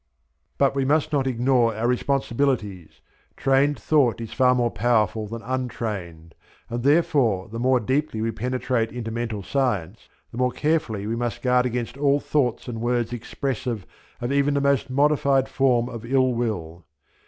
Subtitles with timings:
[0.57, 3.01] But we must not ignore our responsibilities.
[3.37, 6.33] Trained thought is far more powerful than untrained,
[6.71, 11.43] and therefore the more deeply we penetrate into Mental Science the more carefully we must
[11.43, 13.85] guard against all thoughts and words expressive
[14.19, 16.83] of even the most modified form of ill will.